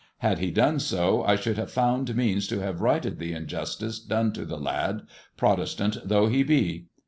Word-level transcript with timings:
Had 0.17 0.39
he 0.39 0.49
done 0.49 0.79
so, 0.79 1.21
I 1.23 1.35
should 1.35 1.59
have 1.59 1.69
found 1.71 2.15
means 2.15 2.47
to 2.47 2.59
have 2.59 2.81
righted 2.81 3.19
the 3.19 3.33
injustice 3.33 3.99
done 3.99 4.33
to 4.33 4.45
the 4.45 4.57
lad, 4.57 5.03
Protestant 5.37 5.97
though 6.03 6.25
he 6.25 6.41
be." 6.41 6.87